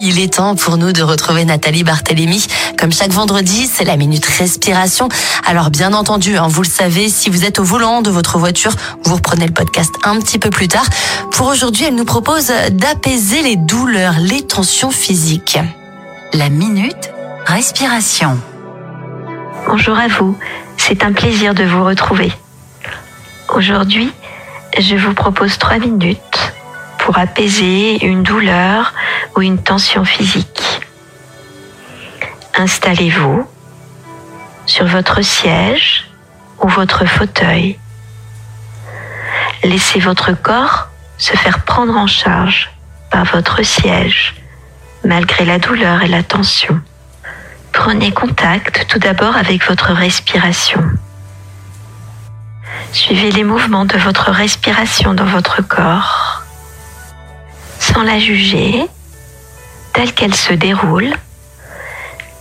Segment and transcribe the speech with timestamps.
[0.00, 2.46] Il est temps pour nous de retrouver Nathalie Barthélémy.
[2.78, 5.08] Comme chaque vendredi, c'est la minute respiration.
[5.46, 8.72] Alors bien entendu, hein, vous le savez, si vous êtes au volant de votre voiture,
[9.04, 10.86] vous reprenez le podcast un petit peu plus tard.
[11.30, 15.58] Pour aujourd'hui, elle nous propose d'apaiser les douleurs, les tensions physiques.
[16.32, 17.10] La minute
[17.46, 18.38] respiration.
[19.68, 20.36] Bonjour à vous,
[20.76, 22.32] c'est un plaisir de vous retrouver.
[23.54, 24.12] Aujourd'hui,
[24.78, 26.43] je vous propose trois minutes
[27.04, 28.94] pour apaiser une douleur
[29.36, 30.80] ou une tension physique.
[32.56, 33.46] Installez-vous
[34.64, 36.08] sur votre siège
[36.62, 37.78] ou votre fauteuil.
[39.64, 42.70] Laissez votre corps se faire prendre en charge
[43.10, 44.34] par votre siège,
[45.04, 46.80] malgré la douleur et la tension.
[47.72, 50.82] Prenez contact tout d'abord avec votre respiration.
[52.92, 56.43] Suivez les mouvements de votre respiration dans votre corps.
[57.78, 58.86] Sans la juger,
[59.92, 61.14] telle qu'elle se déroule,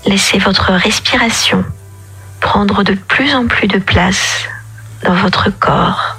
[0.05, 1.63] laissez votre respiration
[2.43, 4.43] prendre de plus en plus de place
[5.03, 6.17] dans votre corps.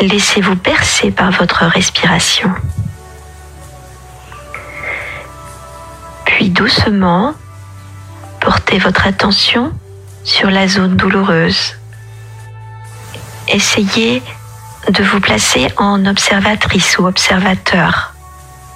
[0.00, 2.52] Laissez-vous percer par votre respiration.
[6.26, 7.34] Puis doucement,
[8.40, 9.72] portez votre attention
[10.24, 11.76] sur la zone douloureuse.
[13.48, 14.22] Essayez
[14.88, 18.14] de vous placer en observatrice ou observateur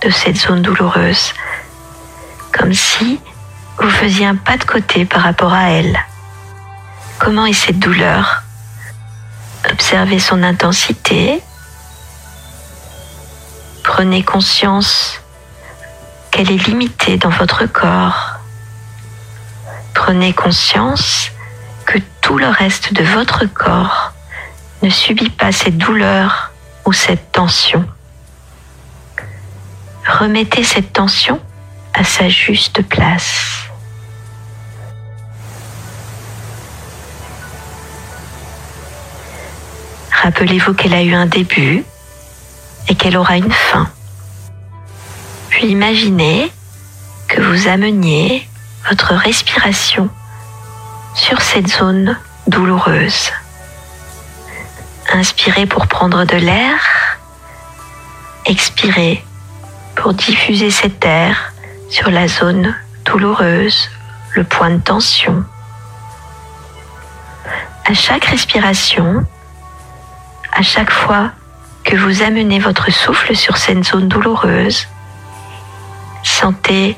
[0.03, 1.33] de cette zone douloureuse,
[2.53, 3.21] comme si
[3.79, 5.99] vous faisiez un pas de côté par rapport à elle.
[7.19, 8.43] Comment est cette douleur?
[9.71, 11.41] Observez son intensité.
[13.85, 15.21] Prenez conscience
[16.31, 18.41] qu'elle est limitée dans votre corps.
[19.95, 21.31] Prenez conscience
[21.87, 24.12] que tout le reste de votre corps
[24.83, 26.53] ne subit pas cette douleur
[26.85, 27.85] ou cette tension.
[30.07, 31.41] Remettez cette tension
[31.95, 33.69] à sa juste place.
[40.11, 41.85] Rappelez-vous qu'elle a eu un début
[42.89, 43.89] et qu'elle aura une fin.
[45.51, 46.51] Puis imaginez
[47.29, 48.49] que vous ameniez
[48.89, 50.09] votre respiration
[51.15, 53.31] sur cette zone douloureuse.
[55.15, 57.19] Inspirez pour prendre de l'air,
[58.47, 59.23] expirez
[59.95, 61.53] pour diffuser cet air
[61.91, 62.75] sur la zone
[63.05, 63.91] douloureuse,
[64.35, 65.45] le point de tension.
[67.85, 69.27] À chaque respiration,
[70.51, 71.33] à chaque fois
[71.85, 74.89] que vous amenez votre souffle sur cette zone douloureuse,
[76.23, 76.97] sentez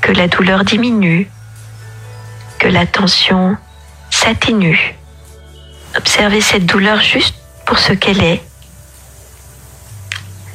[0.00, 1.30] que la douleur diminue,
[2.58, 3.56] que la tension
[4.10, 4.96] s'atténue.
[6.06, 7.34] Observez cette douleur juste
[7.64, 8.42] pour ce qu'elle est.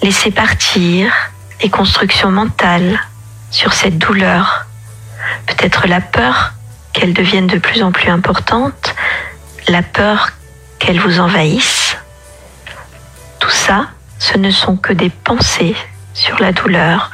[0.04, 1.12] Laissez partir
[1.64, 3.00] les constructions mentales
[3.50, 4.68] sur cette douleur.
[5.48, 6.54] Peut-être la peur
[6.94, 8.94] qu'elle devienne de plus en plus importante,
[9.68, 10.34] la peur
[10.78, 11.98] qu'elle vous envahisse.
[13.40, 13.88] Tout ça,
[14.20, 15.76] ce ne sont que des pensées
[16.14, 17.10] sur la douleur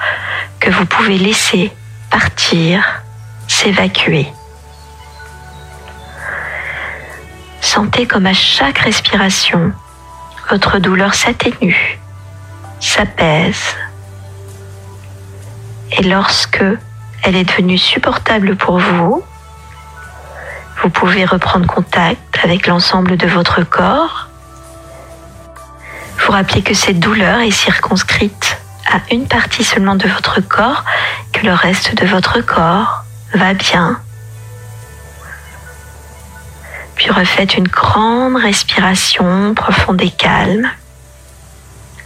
[0.59, 1.71] que vous pouvez laisser
[2.11, 3.01] partir,
[3.47, 4.27] s'évacuer.
[7.75, 9.73] Sentez comme à chaque respiration,
[10.49, 11.99] votre douleur s'atténue,
[12.79, 13.75] s'apaise.
[15.91, 16.63] Et lorsque
[17.23, 19.21] elle est devenue supportable pour vous,
[20.81, 24.29] vous pouvez reprendre contact avec l'ensemble de votre corps.
[26.19, 28.57] Vous rappelez que cette douleur est circonscrite
[28.89, 30.85] à une partie seulement de votre corps,
[31.33, 33.03] que le reste de votre corps
[33.33, 33.99] va bien.
[37.15, 40.69] Refaites une grande respiration profonde et calme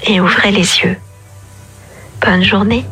[0.04, 0.98] et ouvrez les yeux.
[2.22, 2.86] Bonne journée.